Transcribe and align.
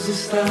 Deus 0.00 0.08
está 0.08 0.42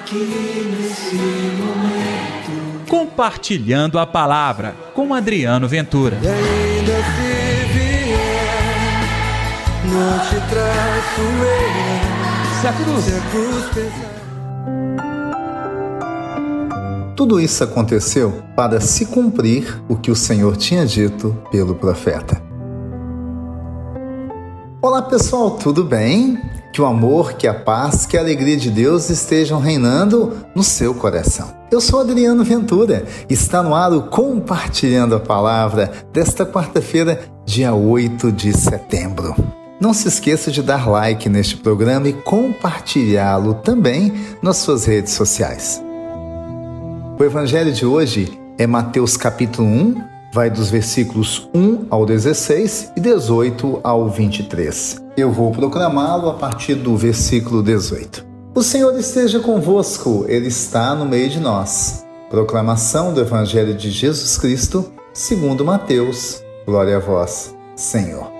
aqui 0.00 0.74
nesse 0.76 1.14
momento. 1.14 2.86
Compartilhando 2.88 3.98
a 3.98 4.06
palavra 4.06 4.74
com 4.92 5.14
Adriano 5.14 5.68
Ventura. 5.68 6.18
E 6.20 6.26
ainda 6.26 6.96
se 6.96 7.66
vier, 7.72 8.16
não 9.84 10.18
te 10.18 10.34
traço 10.48 11.20
eu. 11.20 12.60
Se 12.60 12.66
a 12.66 12.72
cruz, 12.72 13.04
Se 13.04 13.14
a 13.14 13.20
cruz 13.30 13.66
pesar. 13.72 14.18
Tudo 17.14 17.40
isso 17.40 17.62
aconteceu 17.62 18.42
para 18.56 18.80
se 18.80 19.06
cumprir 19.06 19.80
o 19.88 19.96
que 19.96 20.10
o 20.10 20.16
Senhor 20.16 20.56
tinha 20.56 20.84
dito 20.84 21.36
pelo 21.50 21.74
profeta. 21.74 22.47
Olá 24.80 25.02
pessoal, 25.02 25.50
tudo 25.50 25.82
bem? 25.82 26.40
Que 26.72 26.80
o 26.80 26.86
amor, 26.86 27.32
que 27.32 27.48
a 27.48 27.54
paz, 27.54 28.06
que 28.06 28.16
a 28.16 28.20
alegria 28.20 28.56
de 28.56 28.70
Deus 28.70 29.10
estejam 29.10 29.58
reinando 29.58 30.36
no 30.54 30.62
seu 30.62 30.94
coração. 30.94 31.52
Eu 31.68 31.80
sou 31.80 31.98
Adriano 31.98 32.44
Ventura, 32.44 33.04
está 33.28 33.60
no 33.60 33.74
ar 33.74 33.92
o 33.92 34.04
Compartilhando 34.04 35.16
a 35.16 35.20
Palavra 35.20 35.90
desta 36.12 36.46
quarta-feira, 36.46 37.20
dia 37.44 37.74
8 37.74 38.30
de 38.30 38.56
setembro. 38.56 39.34
Não 39.80 39.92
se 39.92 40.06
esqueça 40.06 40.48
de 40.52 40.62
dar 40.62 40.88
like 40.88 41.28
neste 41.28 41.56
programa 41.56 42.06
e 42.06 42.12
compartilhá-lo 42.12 43.54
também 43.54 44.14
nas 44.40 44.58
suas 44.58 44.84
redes 44.84 45.12
sociais. 45.12 45.82
O 47.18 47.24
evangelho 47.24 47.72
de 47.72 47.84
hoje 47.84 48.40
é 48.56 48.64
Mateus 48.64 49.16
capítulo 49.16 49.66
1, 49.66 50.17
vai 50.38 50.48
dos 50.48 50.70
versículos 50.70 51.50
1 51.52 51.86
ao 51.90 52.06
16 52.06 52.92
e 52.96 53.00
18 53.00 53.80
ao 53.82 54.08
23. 54.08 55.02
Eu 55.16 55.32
vou 55.32 55.50
proclamá-lo 55.50 56.28
a 56.28 56.34
partir 56.34 56.76
do 56.76 56.96
versículo 56.96 57.60
18. 57.60 58.24
O 58.54 58.62
Senhor 58.62 58.96
esteja 58.96 59.40
convosco, 59.40 60.24
Ele 60.28 60.46
está 60.46 60.94
no 60.94 61.04
meio 61.04 61.28
de 61.28 61.40
nós. 61.40 62.06
Proclamação 62.30 63.12
do 63.12 63.20
Evangelho 63.20 63.74
de 63.74 63.90
Jesus 63.90 64.38
Cristo, 64.38 64.92
segundo 65.12 65.64
Mateus. 65.64 66.40
Glória 66.64 66.98
a 66.98 67.00
vós, 67.00 67.52
Senhor. 67.74 68.30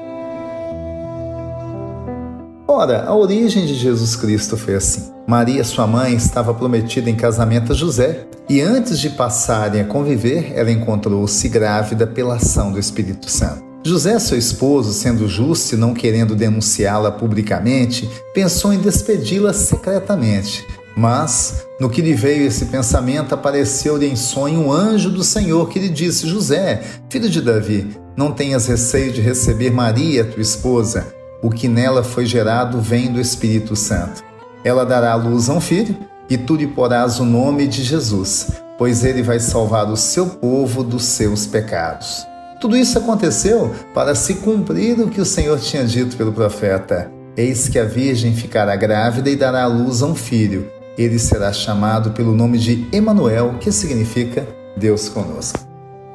Ora, 2.69 3.07
a 3.09 3.15
origem 3.17 3.67
de 3.67 3.75
Jesus 3.75 4.15
Cristo 4.15 4.57
foi 4.57 4.77
assim. 4.77 5.13
Maria, 5.27 5.65
sua 5.65 5.85
mãe, 5.85 6.15
estava 6.15 6.55
prometida 6.55 7.11
em 7.11 7.17
casamento 7.17 7.73
a 7.73 7.75
José, 7.75 8.28
e 8.49 8.61
antes 8.61 8.99
de 8.99 9.11
passarem 9.11 9.81
a 9.81 9.85
conviver, 9.85 10.53
ela 10.55 10.71
encontrou-se 10.71 11.49
grávida 11.49 12.07
pela 12.07 12.37
ação 12.37 12.73
do 12.73 12.79
Espírito 12.79 13.31
Santo. 13.31 13.69
José, 13.85 14.19
seu 14.19 14.37
esposo, 14.37 14.93
sendo 14.93 15.29
justo 15.29 15.75
e 15.75 15.79
não 15.79 15.95
querendo 15.95 16.35
denunciá-la 16.35 17.13
publicamente, 17.13 18.09
pensou 18.35 18.73
em 18.73 18.79
despedi-la 18.79 19.53
secretamente. 19.53 20.67
Mas, 20.97 21.67
no 21.79 21.89
que 21.89 22.03
lhe 22.03 22.13
veio 22.13 22.47
esse 22.47 22.67
pensamento, 22.67 23.33
apareceu-lhe 23.33 24.07
em 24.07 24.17
sonho 24.17 24.61
um 24.61 24.73
anjo 24.73 25.11
do 25.11 25.23
Senhor 25.23 25.69
que 25.69 25.79
lhe 25.79 25.89
disse: 25.89 26.27
José, 26.27 26.83
filho 27.09 27.31
de 27.31 27.41
Davi, 27.41 27.97
não 28.17 28.33
tenhas 28.33 28.67
receio 28.67 29.13
de 29.13 29.21
receber 29.21 29.71
Maria, 29.71 30.25
tua 30.25 30.43
esposa. 30.43 31.07
O 31.41 31.51
que 31.51 31.69
nela 31.69 32.03
foi 32.03 32.27
gerado 32.27 32.81
vem 32.81 33.13
do 33.13 33.21
Espírito 33.21 33.77
Santo. 33.77 34.25
Ela 34.65 34.85
dará 34.85 35.13
à 35.13 35.15
luz 35.15 35.49
a 35.49 35.53
um 35.53 35.61
filho, 35.61 35.97
e 36.29 36.37
tu 36.37 36.57
lhe 36.57 36.67
porás 36.67 37.19
o 37.21 37.25
nome 37.25 37.67
de 37.67 37.83
Jesus, 37.83 38.49
pois 38.77 39.05
ele 39.05 39.23
vai 39.23 39.41
salvar 39.41 39.91
o 39.91 39.97
seu 39.97 40.27
povo 40.27 40.83
dos 40.83 41.05
seus 41.05 41.47
pecados. 41.47 42.27
Tudo 42.61 42.77
isso 42.77 42.99
aconteceu 42.99 43.75
para 43.95 44.15
se 44.15 44.35
cumprir 44.35 45.01
o 45.01 45.09
que 45.09 45.21
o 45.21 45.25
Senhor 45.25 45.59
tinha 45.61 45.85
dito 45.85 46.17
pelo 46.17 46.33
profeta: 46.33 47.11
Eis 47.37 47.69
que 47.69 47.79
a 47.79 47.85
Virgem 47.85 48.35
ficará 48.35 48.75
grávida 48.75 49.31
e 49.31 49.37
dará 49.37 49.63
à 49.63 49.67
luz 49.67 50.03
a 50.03 50.07
um 50.07 50.15
filho. 50.15 50.71
Ele 50.97 51.19
será 51.19 51.53
chamado 51.53 52.11
pelo 52.11 52.35
nome 52.35 52.59
de 52.59 52.89
Emanuel, 52.93 53.55
que 53.61 53.71
significa 53.71 54.47
Deus 54.77 55.09
conosco. 55.09 55.61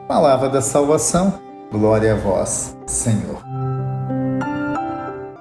Palavra 0.10 0.50
da 0.50 0.62
salvação, 0.62 1.40
glória 1.72 2.12
a 2.12 2.18
vós, 2.18 2.76
Senhor. 2.86 3.42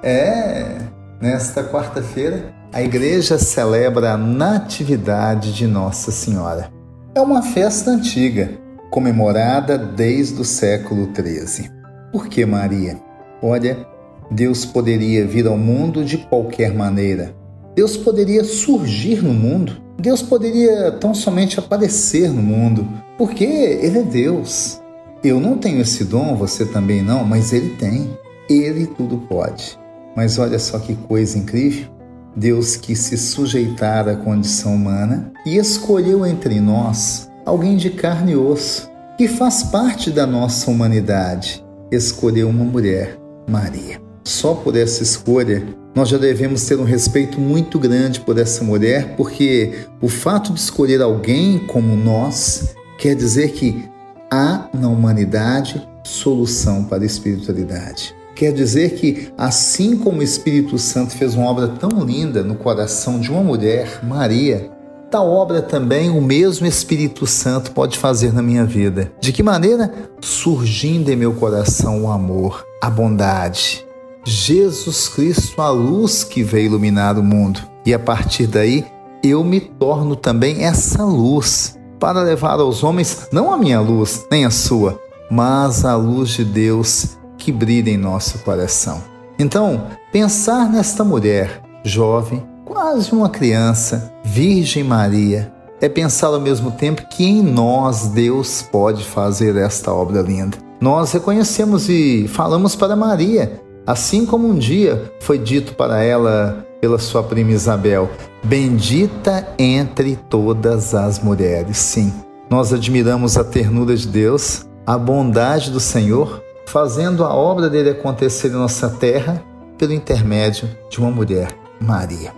É, 0.01 0.79
nesta 1.21 1.65
quarta-feira, 1.65 2.55
a 2.73 2.81
igreja 2.81 3.39
celebra 3.39 4.13
a 4.13 4.17
Natividade 4.17 5.53
de 5.53 5.67
Nossa 5.67 6.11
Senhora. 6.11 6.73
É 7.15 7.21
uma 7.21 7.43
festa 7.43 7.91
antiga, 7.91 8.59
comemorada 8.91 9.77
desde 9.77 10.41
o 10.41 10.45
século 10.45 11.11
XIII. 11.15 11.71
Por 12.11 12.29
que 12.29 12.47
Maria? 12.47 12.99
Olha, 13.43 13.87
Deus 14.31 14.65
poderia 14.65 15.27
vir 15.27 15.47
ao 15.47 15.59
mundo 15.59 16.03
de 16.03 16.17
qualquer 16.17 16.73
maneira. 16.73 17.35
Deus 17.77 17.95
poderia 17.95 18.43
surgir 18.43 19.23
no 19.23 19.35
mundo. 19.35 19.77
Deus 20.01 20.23
poderia 20.23 20.93
tão 20.93 21.15
somente 21.15 21.59
aparecer 21.59 22.31
no 22.31 22.43
mundo, 22.43 22.89
porque 23.19 23.45
Ele 23.45 23.99
é 23.99 24.03
Deus. 24.03 24.81
Eu 25.23 25.39
não 25.39 25.59
tenho 25.59 25.83
esse 25.83 26.05
dom, 26.05 26.37
você 26.37 26.65
também 26.65 27.03
não, 27.03 27.23
mas 27.23 27.53
Ele 27.53 27.77
tem. 27.77 28.17
Ele 28.49 28.87
tudo 28.87 29.19
pode. 29.29 29.79
Mas 30.17 30.39
olha 30.39 30.59
só 30.59 30.79
que 30.79 30.95
coisa 30.95 31.37
incrível. 31.37 31.93
Deus 32.35 32.77
quis 32.77 32.99
se 32.99 33.17
sujeitar 33.17 34.09
à 34.09 34.17
condição 34.17 34.75
humana 34.75 35.33
e 35.45 35.57
escolheu 35.57 36.25
entre 36.27 36.61
nós 36.61 37.31
alguém 37.45 37.77
de 37.77 37.91
carne 37.91 38.33
e 38.33 38.37
osso, 38.37 38.91
que 39.19 39.29
faz 39.29 39.63
parte 39.65 40.11
da 40.11 40.27
nossa 40.27 40.71
humanidade. 40.71 41.65
Escolheu 41.91 42.49
uma 42.49 42.65
mulher, 42.65 43.19
Maria. 43.49 44.01
Só 44.25 44.55
por 44.55 44.77
essa 44.77 45.03
escolha, 45.03 45.63
nós 45.95 46.09
já 46.09 46.17
devemos 46.17 46.65
ter 46.65 46.79
um 46.79 46.85
respeito 46.85 47.41
muito 47.41 47.79
grande 47.79 48.21
por 48.21 48.39
essa 48.39 48.65
mulher, 48.65 49.15
porque 49.17 49.87
o 50.01 50.09
fato 50.09 50.53
de 50.53 50.61
escolher 50.61 51.03
alguém 51.03 51.59
como 51.67 51.95
nós 51.97 52.75
quer 52.99 53.15
dizer 53.15 53.53
que 53.53 53.85
há 54.31 54.69
na 54.73 54.89
humanidade 54.89 55.87
solução 56.05 56.85
para 56.85 57.03
a 57.03 57.07
espiritualidade. 57.07 58.15
Quer 58.43 58.53
dizer 58.53 58.95
que, 58.95 59.29
assim 59.39 59.97
como 59.97 60.19
o 60.19 60.23
Espírito 60.23 60.77
Santo 60.77 61.13
fez 61.13 61.37
uma 61.37 61.47
obra 61.49 61.69
tão 61.69 62.05
linda 62.05 62.43
no 62.43 62.57
coração 62.57 63.21
de 63.21 63.31
uma 63.31 63.41
mulher, 63.41 64.01
Maria, 64.03 64.69
tal 65.09 65.31
obra 65.31 65.63
também 65.63 66.11
o 66.11 66.21
mesmo 66.21 66.67
Espírito 66.67 67.25
Santo 67.25 67.71
pode 67.71 67.97
fazer 67.97 68.33
na 68.33 68.43
minha 68.43 68.65
vida. 68.65 69.13
De 69.21 69.33
que 69.33 69.45
maneira? 69.45 69.95
Surgindo 70.21 71.09
em 71.09 71.15
meu 71.15 71.33
coração 71.35 72.03
o 72.03 72.11
amor, 72.11 72.67
a 72.83 72.91
bondade. 72.91 73.87
Jesus 74.25 75.07
Cristo, 75.07 75.63
a 75.63 75.71
luz 75.71 76.25
que 76.25 76.43
veio 76.43 76.67
iluminar 76.67 77.17
o 77.17 77.23
mundo. 77.23 77.61
E 77.87 77.95
a 77.95 77.99
partir 78.01 78.49
daí, 78.49 78.85
eu 79.23 79.45
me 79.45 79.61
torno 79.61 80.17
também 80.17 80.65
essa 80.65 81.05
luz 81.05 81.79
para 82.01 82.21
levar 82.23 82.59
aos 82.59 82.83
homens 82.83 83.29
não 83.31 83.53
a 83.53 83.57
minha 83.57 83.79
luz, 83.79 84.27
nem 84.29 84.45
a 84.45 84.51
sua, 84.51 85.01
mas 85.31 85.85
a 85.85 85.95
luz 85.95 86.31
de 86.31 86.45
Deus 86.45 87.22
que 87.43 87.51
brilha 87.51 87.91
em 87.91 87.97
nosso 87.97 88.39
coração. 88.39 89.03
Então, 89.37 89.89
pensar 90.13 90.71
nesta 90.71 91.03
mulher 91.03 91.61
jovem, 91.83 92.47
quase 92.65 93.13
uma 93.13 93.29
criança, 93.29 94.13
Virgem 94.23 94.85
Maria, 94.85 95.53
é 95.81 95.89
pensar 95.89 96.29
ao 96.29 96.41
mesmo 96.41 96.71
tempo 96.71 97.09
que 97.11 97.25
em 97.25 97.43
nós 97.43 98.07
Deus 98.07 98.63
pode 98.63 99.05
fazer 99.05 99.57
esta 99.57 99.93
obra 99.93 100.23
linda. 100.23 100.57
Nós 100.81 101.11
reconhecemos 101.11 101.89
e 101.89 102.29
falamos 102.29 102.77
para 102.77 102.95
Maria, 102.95 103.61
assim 103.85 104.25
como 104.25 104.47
um 104.47 104.57
dia 104.57 105.13
foi 105.21 105.39
dito 105.39 105.75
para 105.75 106.03
ela 106.03 106.65
pela 106.81 106.99
sua 106.99 107.25
prima 107.25 107.51
Isabel: 107.51 108.09
Bendita 108.45 109.49
entre 109.59 110.17
todas 110.29 110.95
as 110.95 111.19
mulheres. 111.19 111.79
Sim, 111.79 112.13
nós 112.49 112.73
admiramos 112.73 113.37
a 113.37 113.43
ternura 113.43 113.97
de 113.97 114.07
Deus, 114.07 114.65
a 114.87 114.97
bondade 114.97 115.71
do 115.71 115.81
Senhor 115.81 116.42
fazendo 116.67 117.25
a 117.25 117.35
obra 117.35 117.69
dele 117.69 117.91
acontecer 117.91 118.49
em 118.49 118.53
nossa 118.53 118.89
terra 118.89 119.43
pelo 119.79 119.93
intermédio 119.93 120.69
de 120.89 120.99
uma 120.99 121.11
mulher, 121.11 121.49
Maria. 121.81 122.33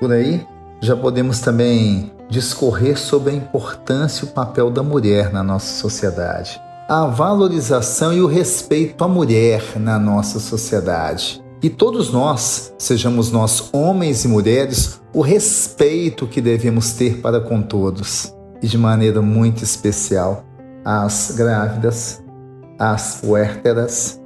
Por 0.00 0.12
aí, 0.12 0.46
já 0.80 0.96
podemos 0.96 1.40
também 1.40 2.12
discorrer 2.28 2.98
sobre 2.98 3.32
a 3.32 3.34
importância 3.34 4.24
e 4.24 4.28
o 4.28 4.32
papel 4.32 4.70
da 4.70 4.82
mulher 4.82 5.32
na 5.32 5.42
nossa 5.42 5.80
sociedade, 5.80 6.60
a 6.88 7.06
valorização 7.06 8.12
e 8.12 8.20
o 8.20 8.26
respeito 8.26 9.02
à 9.02 9.08
mulher 9.08 9.62
na 9.76 9.98
nossa 9.98 10.38
sociedade. 10.38 11.42
E 11.62 11.70
todos 11.70 12.12
nós, 12.12 12.74
sejamos 12.78 13.30
nós 13.30 13.70
homens 13.72 14.24
e 14.24 14.28
mulheres, 14.28 15.00
o 15.14 15.22
respeito 15.22 16.26
que 16.26 16.40
devemos 16.40 16.92
ter 16.92 17.20
para 17.20 17.40
com 17.40 17.62
todos, 17.62 18.34
e 18.60 18.66
de 18.66 18.76
maneira 18.76 19.22
muito 19.22 19.64
especial 19.64 20.44
às 20.84 21.32
grávidas, 21.34 22.22
as 22.78 23.20
puérteras 23.20 24.20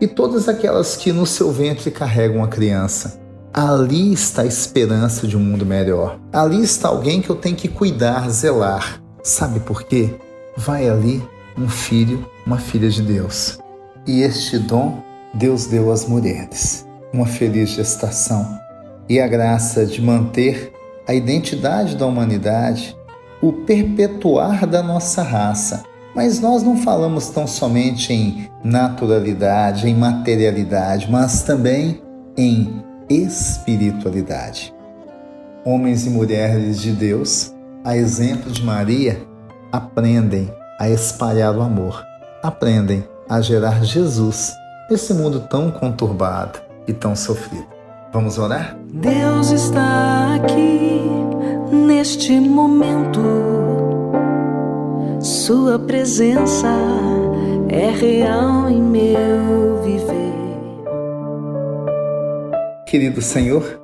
e 0.00 0.06
todas 0.06 0.48
aquelas 0.48 0.96
que 0.96 1.12
no 1.12 1.26
seu 1.26 1.50
ventre 1.52 1.90
carregam 1.90 2.42
a 2.42 2.48
criança. 2.48 3.20
Ali 3.52 4.12
está 4.12 4.42
a 4.42 4.46
esperança 4.46 5.26
de 5.26 5.36
um 5.36 5.40
mundo 5.40 5.66
melhor. 5.66 6.18
Ali 6.32 6.62
está 6.62 6.88
alguém 6.88 7.20
que 7.20 7.30
eu 7.30 7.36
tenho 7.36 7.56
que 7.56 7.68
cuidar, 7.68 8.28
zelar. 8.30 9.02
Sabe 9.22 9.60
por 9.60 9.82
quê? 9.82 10.14
Vai 10.56 10.88
ali 10.88 11.22
um 11.58 11.68
filho, 11.68 12.26
uma 12.46 12.58
filha 12.58 12.88
de 12.88 13.02
Deus. 13.02 13.58
E 14.06 14.22
este 14.22 14.58
dom 14.58 15.02
Deus 15.34 15.66
deu 15.66 15.92
às 15.92 16.06
mulheres. 16.06 16.86
Uma 17.12 17.26
feliz 17.26 17.70
gestação 17.70 18.58
e 19.08 19.20
a 19.20 19.26
graça 19.26 19.84
de 19.84 20.00
manter 20.00 20.72
a 21.06 21.14
identidade 21.14 21.96
da 21.96 22.06
humanidade, 22.06 22.96
o 23.42 23.52
perpetuar 23.52 24.66
da 24.66 24.82
nossa 24.82 25.22
raça. 25.22 25.82
Mas 26.14 26.40
nós 26.40 26.62
não 26.62 26.76
falamos 26.76 27.28
tão 27.30 27.46
somente 27.46 28.12
em 28.12 28.50
naturalidade, 28.62 29.88
em 29.88 29.94
materialidade, 29.94 31.10
mas 31.10 31.42
também 31.42 32.02
em 32.36 32.82
espiritualidade. 33.08 34.74
Homens 35.64 36.06
e 36.06 36.10
mulheres 36.10 36.80
de 36.80 36.92
Deus, 36.92 37.54
a 37.84 37.96
exemplo 37.96 38.50
de 38.50 38.62
Maria, 38.64 39.22
aprendem 39.70 40.52
a 40.78 40.88
espalhar 40.88 41.56
o 41.56 41.62
amor, 41.62 42.04
aprendem 42.42 43.04
a 43.28 43.40
gerar 43.40 43.84
Jesus 43.84 44.52
nesse 44.90 45.14
mundo 45.14 45.40
tão 45.48 45.70
conturbado 45.70 46.60
e 46.86 46.92
tão 46.92 47.16
sofrido. 47.16 47.66
Vamos 48.12 48.38
orar? 48.38 48.76
Deus 48.92 49.50
está 49.50 50.34
aqui 50.34 51.00
neste 51.72 52.38
momento. 52.38 53.61
Sua 55.22 55.78
presença 55.78 56.66
é 57.68 57.92
real 57.92 58.68
em 58.68 58.82
meu 58.82 59.80
viver. 59.80 60.32
Querido 62.88 63.22
Senhor, 63.22 63.80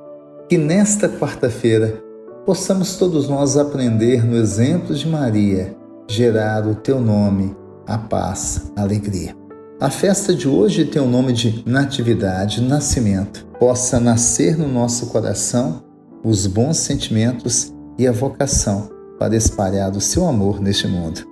que 0.49 0.57
nesta 0.57 1.07
quarta-feira 1.07 2.03
possamos 2.45 2.97
todos 2.97 3.29
nós 3.29 3.55
aprender 3.55 4.25
no 4.25 4.35
exemplo 4.35 4.93
de 4.93 5.07
Maria, 5.07 5.73
gerar 6.09 6.67
o 6.67 6.75
teu 6.75 6.99
nome, 6.99 7.55
a 7.87 7.97
paz, 7.97 8.73
a 8.75 8.81
alegria. 8.81 9.33
A 9.79 9.89
festa 9.89 10.35
de 10.35 10.45
hoje 10.45 10.83
tem 10.83 11.01
o 11.01 11.07
nome 11.07 11.31
de 11.31 11.63
Natividade, 11.65 12.61
Nascimento. 12.61 13.45
Possa 13.57 13.97
nascer 13.97 14.57
no 14.57 14.67
nosso 14.67 15.05
coração 15.05 15.81
os 16.21 16.45
bons 16.45 16.75
sentimentos 16.75 17.73
e 17.97 18.05
a 18.05 18.11
vocação 18.11 18.98
para 19.19 19.35
espalhar 19.35 19.91
o 19.91 20.01
seu 20.01 20.25
amor 20.25 20.61
neste 20.61 20.87
mundo. 20.87 21.27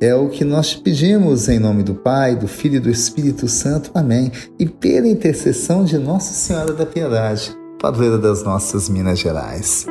É 0.00 0.14
o 0.14 0.28
que 0.28 0.44
nós 0.44 0.70
te 0.70 0.78
pedimos 0.80 1.48
em 1.48 1.58
nome 1.58 1.82
do 1.82 1.94
Pai, 1.94 2.36
do 2.36 2.46
Filho 2.46 2.76
e 2.76 2.80
do 2.80 2.90
Espírito 2.90 3.48
Santo. 3.48 3.90
Amém. 3.94 4.30
E 4.58 4.66
pela 4.66 5.08
intercessão 5.08 5.84
de 5.84 5.98
Nossa 5.98 6.32
Senhora 6.32 6.72
da 6.72 6.84
Piedade, 6.84 7.56
padroeira 7.80 8.18
das 8.18 8.42
nossas 8.42 8.88
Minas 8.88 9.18
Gerais. 9.18 9.86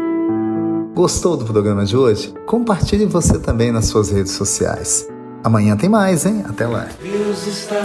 Gostou 0.94 1.35
do 1.35 1.45
programa 1.45 1.85
de 1.85 1.95
hoje? 1.95 2.33
Compartilhe 2.45 3.05
você 3.05 3.38
também 3.38 3.71
nas 3.71 3.85
suas 3.85 4.09
redes 4.09 4.31
sociais. 4.31 5.07
Amanhã 5.43 5.77
tem 5.77 5.89
mais, 5.89 6.25
hein? 6.25 6.43
Até 6.47 6.65
lá. 6.65 6.88
Deus 7.01 7.45
está 7.45 7.83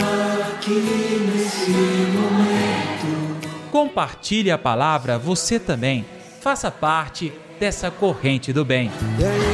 aqui 0.54 1.28
nesse 1.34 1.70
momento. 1.70 3.40
Compartilhe 3.70 4.50
a 4.50 4.58
palavra 4.58 5.18
você 5.18 5.58
também. 5.58 6.04
Faça 6.40 6.70
parte 6.70 7.32
dessa 7.60 7.90
corrente 7.90 8.52
do 8.52 8.64
bem. 8.64 8.90
E 9.18 9.51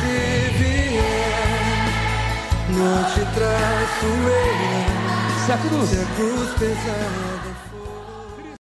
se 0.00 0.16
vier, 0.58 1.80
não 2.70 3.04
te 3.04 3.22
traço 3.34 4.06
eu. 4.06 5.46
Se 5.46 5.52
a 5.52 5.58
cruz 5.58 5.92
Se 5.92 6.00
a 6.00 6.06
cruz 6.16 6.50
pesar. 6.58 7.29